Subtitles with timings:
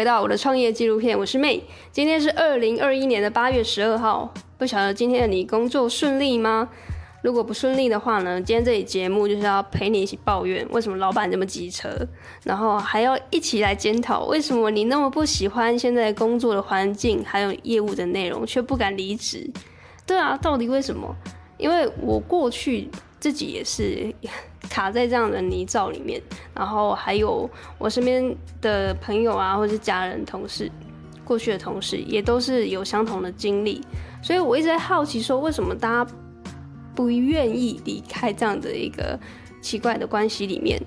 [0.00, 1.62] 回到我的创业纪录片，我是妹。
[1.92, 6.70] 今天是二零二一年的八月十二号，不晓得今天的你工作顺利吗？
[7.22, 11.90] 如果不顺利的话呢，今天这期节目就是要陪你一起抱怨为什么老板这么急车，
[12.44, 19.50] 然后还要一起来检讨为什么你那么不喜欢现在工作的环境，还有业务的内容，却不敢离职。
[20.06, 21.14] 对啊，到底为什么？
[21.58, 22.88] 因为我过去
[23.20, 24.12] 自己也是。
[24.68, 26.20] 卡在这样的泥沼里面，
[26.54, 30.70] 然后还有我身边的朋友啊，或是家人、同事，
[31.24, 33.82] 过去的同事也都是有相同的经历，
[34.22, 36.12] 所以我一直在好奇说，为什么大家
[36.94, 39.18] 不愿意离开这样的一个
[39.62, 40.80] 奇怪的关系里面？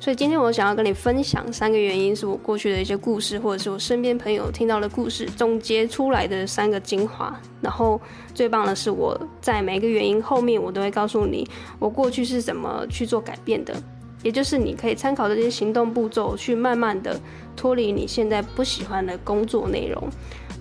[0.00, 7.36] 所以今天我想要跟你分享三个原因，是我过去的一些故事，或者是我身边朋友听到的故事，总结出来的三个精华。
[7.60, 8.00] 然后
[8.32, 11.46] 最棒的是，我在每一个原因后面，我都会告诉你
[11.80, 13.74] 我过去是怎么去做改变的，
[14.22, 17.20] 也就是你可以参考这些行动步骤，去慢慢的
[17.56, 20.08] 脱离你现在不喜欢的工作内容。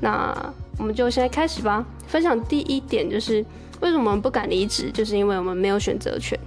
[0.02, 0.36] 那
[0.80, 1.86] 我们就现在开始吧。
[2.08, 3.46] 分享第一点就是
[3.82, 6.38] 为什么我们不敢离职，就是因为我们没有选择权。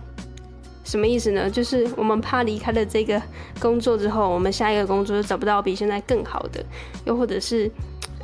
[0.90, 1.48] 什么意思呢？
[1.48, 3.22] 就是我们怕离开了这个
[3.60, 6.60] 工作之后，我们下一个工作就找不到比现在更好的，
[7.04, 7.70] 又或者是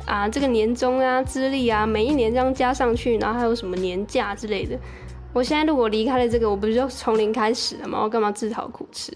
[0.05, 4.77] 啊，这个年终啊、资历啊，每一年这样加上去，然后还有什么年假之类的。
[5.31, 8.03] 我现在如果离开了这个，我不是就从零开始了吗？
[8.03, 9.13] 我干嘛自讨苦吃？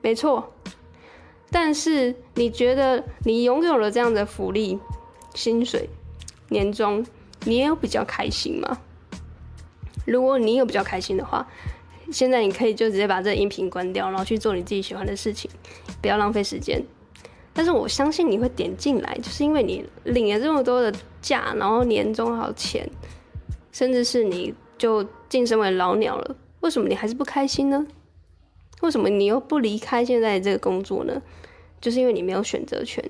[0.00, 0.50] 没错。
[1.50, 4.78] 但是你觉得你拥有了这样的福利、
[5.34, 5.90] 薪水、
[6.48, 7.04] 年终，
[7.44, 8.78] 你也有比较开心吗？
[10.06, 11.46] 如果你有比较开心的话。
[12.12, 15.50] 现在你可以就直接把这音频关掉，然后去做你自己喜欢的事情，
[16.00, 16.82] 不要浪费时间。
[17.52, 22.88] 但是我相信你会点进来，就是因为你领了这么多的假，然后年终还有钱，
[23.72, 27.86] 甚至是你就晋升为老鸟了，为什么你还是不开心呢？
[28.82, 31.20] 为什么你又不离开现在这个工作呢？
[31.80, 33.04] 就是因为你没有选择权，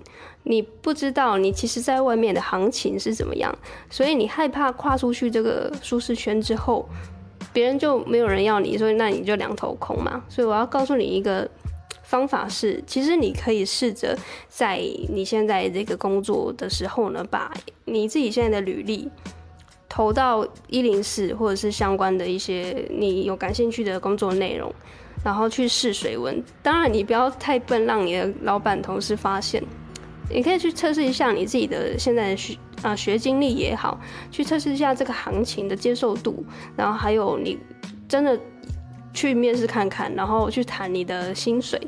[0.44, 3.56] 你不知道你其实在外面的行情是怎么样，
[3.90, 6.88] 所以你害怕跨出去这个舒适圈之后。
[7.52, 10.22] 别人就没有人要你，所以那你就两头空嘛。
[10.28, 11.48] 所以我要告诉你一个
[12.02, 14.16] 方法是，其实你可以试着
[14.48, 14.78] 在
[15.08, 17.52] 你现在这个工作的时候呢，把
[17.84, 19.08] 你自己现在的履历
[19.88, 24.72] 投到一零四或者是相关的一些你有感兴趣的工作内容，
[25.24, 26.42] 然后去试水温。
[26.62, 29.62] 当然，你不要太笨，让你的老板同事发现。
[30.32, 36.44] 你可以去测试一下你自己的现在的学啊学经历也好，去测试一下这个行情的接受度，
[36.76, 37.58] 然后还有你
[38.08, 38.38] 真的
[39.12, 41.80] 去面试看看，然后去谈你的薪水。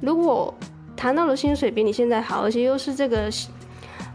[0.00, 0.52] 如果
[0.96, 3.30] 谈到的薪水比你现在好，而且又是这个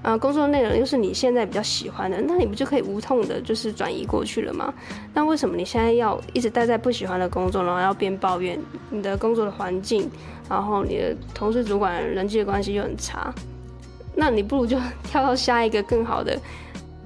[0.02, 4.73] 啊工作内容又是你现在比较喜欢的，那你不就可以无痛的就是转移过去了吗？
[5.13, 8.59] 那为什么你现在要一直待在不喜欢的工作，然后要边抱怨
[8.90, 10.09] 你的工作的环境，
[10.50, 13.34] 然后你的同事主管人际的关系又很差？
[14.16, 16.40] 那你不如就跳到下一个更好的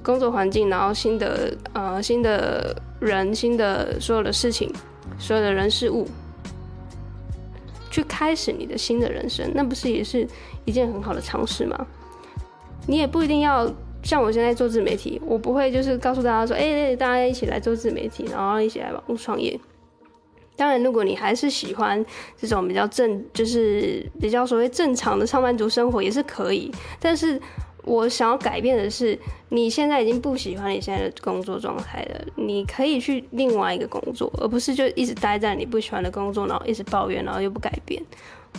[0.03, 4.71] 工作环境，然后新的呃新的人、新的所有的事情、
[5.17, 6.07] 所有的人事物，
[7.89, 10.27] 去开始你的新的人生，那不是也是
[10.65, 11.87] 一件很好的尝试吗？
[12.87, 13.71] 你也不一定要
[14.01, 19.59] 像我现在做自媒体，我不会就是告诉大家说，哎、欸，大家一起来做自媒体，然后一起来网络创业。
[20.59, 22.05] 当然，如果你还是喜欢
[22.37, 26.69] 这种比较正，就是比较所谓正常的上班族生活，也是可以。
[26.99, 27.41] 但是
[27.85, 38.03] 我想要改变的是，你现在已经不喜欢你现在的工作状态了，你可以去另外一个工作，而不是就一直待在你不喜欢的工作，然后一直抱怨，然后又不改变。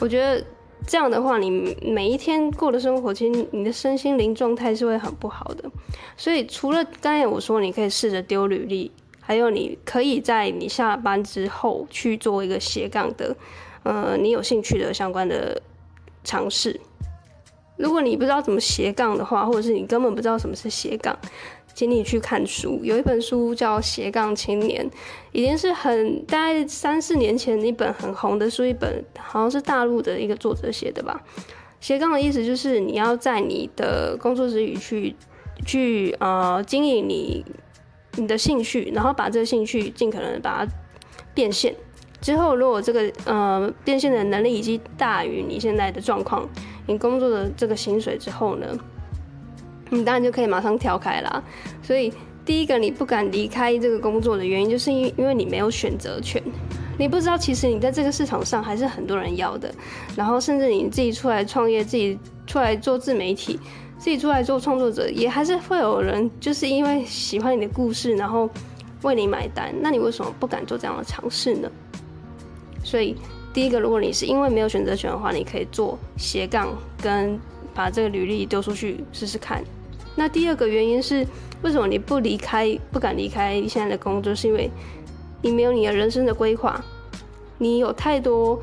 [0.01, 0.43] 我觉得
[0.87, 5.71] 这样的话，你每一天过的生活，其实你的身心灵状态是会很不好的。
[6.17, 8.91] 所以，除了刚才我说，你可以试着丢履历。
[9.31, 13.37] 还有，你可以在你下班之后去做一个斜杠的，
[13.85, 15.63] 呃，你有兴趣的相关的
[16.25, 16.81] 尝试。
[17.77, 21.17] 如果你不知道怎么斜杠的话，或者是你根本不知道什么是斜杠，
[21.75, 22.81] 请你去看书。
[22.83, 24.85] 有一本书叫《斜杠青年》，
[25.31, 31.23] 已经是很大概三四年前一本很红的书，一本好像是大陆的一个作者写的吧。
[31.79, 35.15] 斜杠的意思就是你要在你的工作之余去
[35.65, 37.45] 去呃经营你。
[38.17, 40.73] 你的兴趣，然后把这个兴趣尽可能把它
[41.35, 41.75] 变现。
[42.21, 46.47] 之后，如果这个呃变现的能力已经大于你现在的状况，
[46.87, 48.67] 你工作的这个薪水之后呢，
[49.89, 51.43] 你当然就可以马上跳开啦。
[51.83, 52.13] 所以，
[52.45, 56.43] 第一个你不敢离开这个工作的原因，就是因因为你没有选择权，
[56.99, 59.73] 你不知道其实你在这个市场上还是很多人要的。
[60.15, 63.59] 然后，甚至你自己出来创业，自己出来做自媒体。
[64.01, 68.49] 自己出来做创作者，也还是会有人就是因为喜欢你的故事，然后
[69.03, 69.75] 为你买单。
[69.83, 71.71] 那你为什么不敢做这样的尝试呢？
[72.83, 73.15] 所以，
[73.53, 77.39] 第一个，如果你是因为没有选择权的话，你可以做斜杠跟
[77.75, 79.63] 把这个履历丢出去试试看。
[80.17, 81.27] 那第二个原因是，
[81.61, 84.71] 为什么你不离开，不敢离开现在的工作，是因为
[85.43, 86.83] 你没有你的人生的规划，
[87.59, 88.59] 你有太多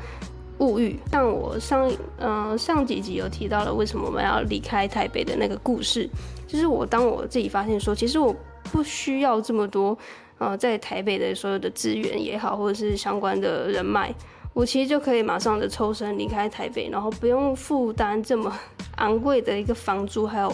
[0.58, 0.98] 物欲。
[1.10, 1.88] 像我上
[2.18, 6.08] 嗯、呃、上几集有提到了为什么我们要离开台北的那个故事，
[6.46, 8.34] 就是我当我自己发现说，其实我
[8.64, 9.96] 不需要这么多。
[10.40, 14.14] 呃，在台北的所有的资源也好，或者是相关的人脉，
[14.52, 18.56] 我其实就可以马上的抽身离开台北，然后不用负担这么
[18.98, 20.52] 昂贵的一个房租，还有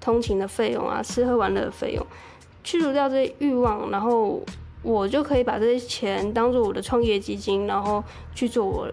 [0.00, 2.04] 通勤的费用啊，吃喝玩乐的费用，
[2.64, 4.42] 去除掉这些欲望，然后
[4.82, 8.02] 我就可以把这些钱当做我的创业基金，然后
[8.34, 8.88] 去做我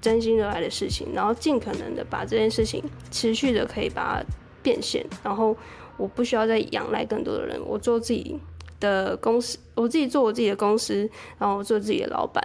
[0.00, 4.24] 真心热爱的事情，然后尽可能的把这件事情持续的可以把它
[4.62, 5.56] 变现，然后
[5.96, 8.38] 我不需要再仰赖更多的人，我做自己
[8.78, 11.08] 的公司，我自己做我自己的公司，
[11.38, 12.42] 然后我做自己的老板，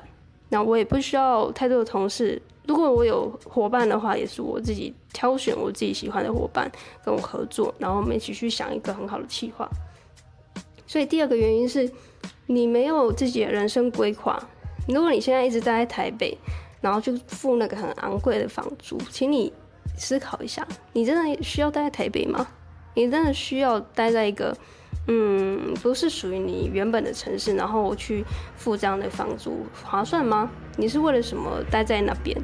[0.50, 2.42] 那我也不需要太多的同事。
[2.68, 6.70] 如果我有伙伴的话，也是我自己挑选我自己喜欢的伙伴
[7.06, 9.70] 跟我合作，然后我们一起去想一个很好的计划。
[10.88, 11.90] 所以第二个原因是，
[12.48, 14.42] 你没有自己的人生规划。
[14.88, 16.38] 如果你现在一直待在台北，
[16.82, 19.52] 然后就付那个很昂贵的房租，请你
[19.98, 22.48] 思考一下，你真的需要待在台北吗？
[22.94, 24.56] 你真的需要待在一个？
[25.08, 28.26] 嗯，不是属于你原本的城市，然后去
[28.56, 30.50] 付这样的房租划算吗？
[30.78, 32.36] 你是为了什么待在那边？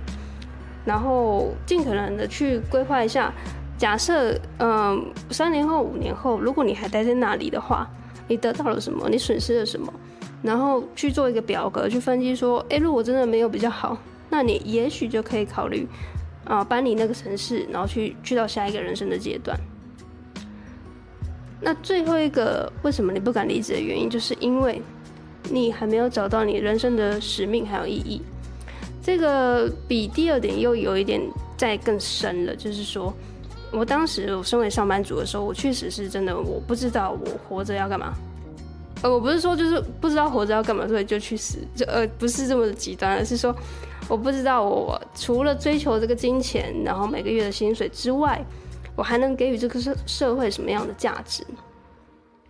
[0.85, 3.33] 然后尽可能的去规划一下，
[3.79, 7.89] 假设嗯三年后、五年后，如果你还待在那里的话，
[8.27, 9.09] 你得到了什么？
[9.09, 9.91] 你损失了什么？
[10.43, 13.97] 然后去做一个表格去分析说，诶，如果真的没有比较好，
[14.31, 15.85] 那你也许就可以考虑
[16.45, 19.55] 啊搬离那个城市，然后去去到下一个人生的阶段。
[21.59, 24.81] 那最后一个为什么你不敢离职的原因，就是因为
[25.49, 28.21] 你还没有找到你人生的使命还有意义。
[29.03, 31.21] 这个比第二点又有一点
[31.57, 33.13] 再更深了，就是说
[33.71, 38.13] 我当时我身为上班族的时候，我确实是真的我不知道我活着要干嘛。
[39.01, 43.55] 呃，我不是说就是不知道活着要干嘛，所以就去死，就呃不是这么的极端，而是说
[44.07, 48.43] 我不知道我除了追求这个金钱，然后每个月的薪水之外。
[48.93, 51.45] 我还能给予这个社社会什么样的价值？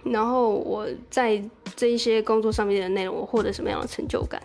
[0.04, 1.42] 然后我在
[1.76, 4.42] 这一些工作上面的内容，我获得什么样的成就感？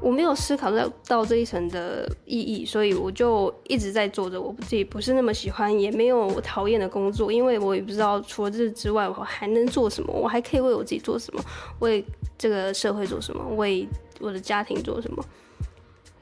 [0.00, 10.12] 我没有思考到到这一层的意义，所以我就一直在做着我自己不是那么喜欢，也没有讨厌的工作，因为我也不知道除了这之外，我还能做什么？
[10.12, 11.42] 我还可以为我自己做什么？
[11.80, 12.04] 为
[12.38, 13.44] 这个社会做什么？
[13.56, 13.86] 为
[14.20, 15.24] 我的家庭做什么？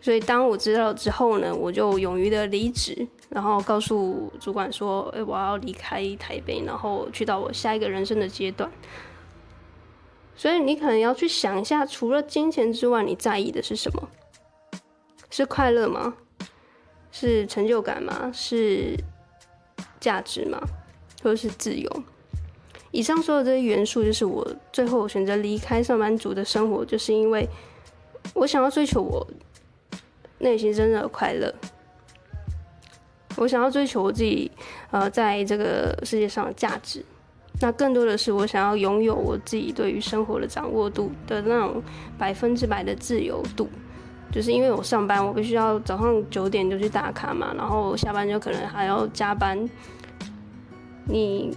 [0.00, 3.06] 所以当我知道之后呢，我就勇于的离职。
[3.30, 8.70] 然后告诉主管说：“哎，我要离开台北，然后去到我下一个人生的阶段。”
[10.38, 14.08] 所以你可能要去想一下，除了金钱之外，你在意的是什么？
[15.30, 16.14] 是快乐吗？
[17.10, 18.30] 是成就感吗？
[18.32, 18.96] 是
[19.98, 20.56] 价值吗？
[21.24, 22.02] 或者是自由？
[22.92, 27.44] 以上说的这些元素，就是我最后选择离开上班族的生活，就是因为
[28.32, 29.26] 我想要追求我
[30.38, 31.52] 内心真正的快乐。
[33.36, 34.48] 我想要追求我自己，
[34.92, 37.04] 呃，在这个世界上的价值。
[37.60, 41.82] 那更多的是我想要拥有我自己对于生活的掌握度的那种
[42.16, 43.68] 百分之百的自由度。
[44.30, 49.58] 就是因为我上班，我必须要早上九点就去打卡嘛，然后下班就可能还要加班。
[51.06, 51.56] 你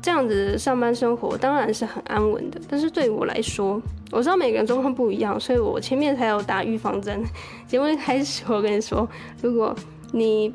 [0.00, 3.78] 这样子上班生活当然是很安稳的，但是对我来说，
[4.10, 7.22] 我知道每个人状况不一样，所以我前面才有打预防针。
[7.66, 9.06] 节目一开始我跟你说，
[9.42, 9.76] 如果
[10.10, 10.54] 你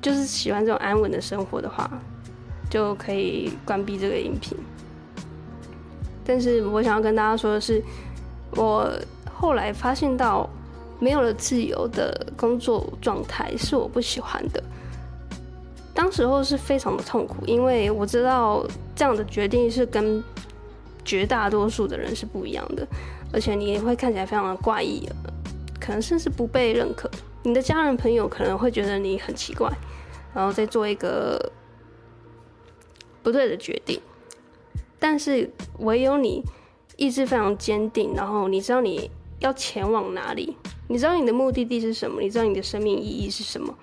[0.00, 1.90] 就是喜欢这种安稳的生活的话，
[2.74, 4.58] 就可以关闭这个音频。
[6.24, 7.80] 但是我想要跟大家说的是，
[8.56, 8.90] 我
[9.32, 10.50] 后来发现到
[10.98, 14.60] 没有了自由的工作状态是我不喜欢的。
[15.94, 18.66] 当时候是非常的痛苦，因为我知道
[18.96, 20.20] 这样的决定是跟
[21.04, 22.84] 绝大多数的人是不一样的，
[23.32, 25.08] 而且你也会看起来非常的怪异，
[25.78, 27.08] 可能甚至不被认可。
[27.44, 29.70] 你的家人朋友可能会觉得你很奇怪，
[30.34, 31.38] 然后再做一个
[33.24, 34.00] 不对的决定。
[35.00, 35.50] 但是
[35.80, 36.44] 唯有你
[36.96, 40.56] 意志非常坚定，然后你知道你要前往哪里，
[40.88, 43.76] 你知道你的目的地是什么，你知道你的生命意义是什么，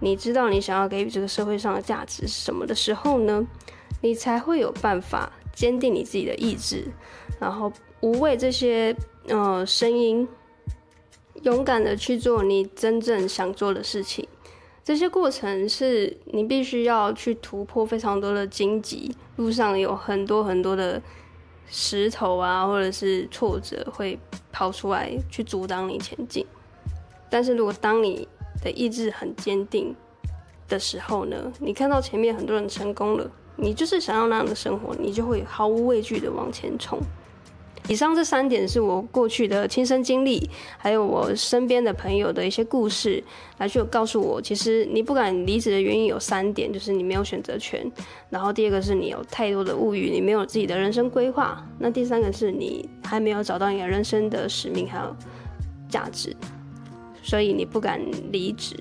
[0.00, 3.46] 你知道你想要给予这个社会上的价值是什么的时候呢，
[4.02, 6.88] 你才会有办法坚定你自己的意志，
[7.38, 8.96] 然后无畏这些
[9.28, 10.26] 呃声音。
[11.42, 14.26] 勇敢的去做你真正想做的事情，
[14.88, 21.02] 这些过程是你必须要去突破非常多的荆棘，路上有很多很多的
[21.66, 24.18] 石头啊，或者是挫折会
[24.50, 26.42] 跑出来去阻挡你前进。
[27.28, 28.26] 但是如果当你
[28.64, 29.94] 的意志很坚定，
[30.66, 36.98] 的时候呢，你看到前面很多人成功了，你就是想要那样的生活，你就会毫无畏惧的往前冲。
[37.88, 43.24] 以上这三点是我过去的亲身经历，还有我身边的朋友的一些故事，
[43.56, 47.90] 来去告诉我，其实你不敢离职的原因有三点，就是你没有选择权，
[48.28, 55.16] 然后第二个是你有太多的物欲，你没有自己的人生规划，那第三个是你还没有找到你的人生的使命还有
[55.88, 56.36] 价值，
[57.22, 57.98] 所以你不敢
[58.30, 58.76] 离职。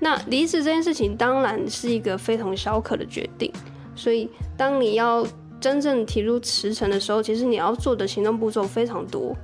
[0.00, 3.52] 那离职这件事情当然是一个非同小可的决定，
[3.94, 5.26] 所以当你要。
[5.60, 9.34] 真正提出辞呈的时候，其实你要做的行动步骤非常多。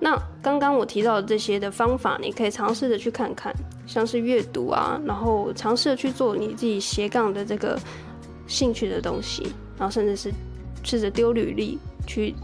[0.00, 3.54] 那刚刚我提到的这些的方法，你可以尝试着去看看，
[3.86, 7.78] 像是阅读啊，然后尝试着去做你自己斜杠的这个
[8.46, 9.44] 兴趣的东西，
[9.78, 10.30] 然后甚至是
[10.82, 12.34] 试着丢履历去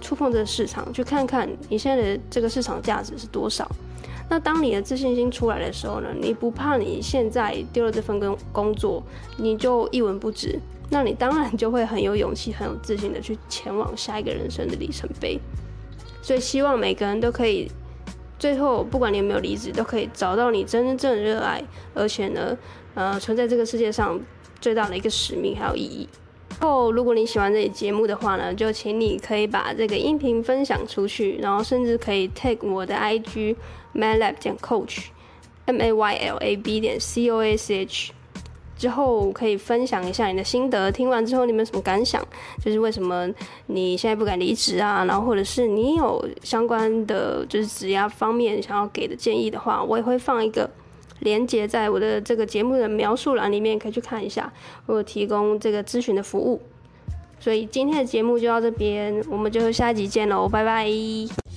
[0.00, 3.66] 触碰这个市场，去看看你现在的这个市场价值是多少。
[4.28, 9.02] 那当你的自信心出来的时候呢，你不怕你现在丢了这份工工作，
[9.38, 10.60] 你就一文不值。
[10.90, 15.38] 那你当然就会很有勇气、很有自信的去前往下一个人生的里程碑。
[16.22, 17.70] 所以希望每个人都可以，
[18.38, 21.62] 最后不管你有没有离职，都可以找到你真正热爱，
[21.94, 22.56] 而且呢，
[22.94, 24.18] 呃，存在这个世界上
[24.60, 26.08] 最大的一个使命还有意义。
[26.60, 33.54] 然后，如果你喜欢这期节目的话呢，就请你可以把这个音频分享出去，然后甚至可以 tag 我的 IG
[33.94, 38.12] maylab 点 coach，M A Y L A B 点 C O A C H。
[38.78, 42.26] 之后可以分享一下你的心得，听完之后你们有什么感想？
[42.64, 43.28] 就是为什么
[43.66, 45.04] 你现在不敢离职啊？
[45.04, 50.70] 然后或者是你有相关的就是职涯方面想要给的建议的话，我也会放一个
[51.20, 54.52] 连接在我的这个节目的描述栏里面，可以去看一下，
[54.86, 56.62] 我有提供这个咨询的服务。
[57.40, 61.47] 所以今天的节目就到这边，我们就下一集见喽，拜拜。